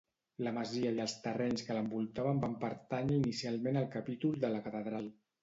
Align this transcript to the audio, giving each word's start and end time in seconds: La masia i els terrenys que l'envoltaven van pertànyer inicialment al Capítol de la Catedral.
La 0.45 0.51
masia 0.53 0.93
i 0.95 1.01
els 1.03 1.13
terrenys 1.25 1.65
que 1.67 1.75
l'envoltaven 1.79 2.41
van 2.47 2.57
pertànyer 2.65 3.19
inicialment 3.19 3.79
al 3.83 3.87
Capítol 3.99 4.43
de 4.47 4.53
la 4.57 4.65
Catedral. 4.67 5.09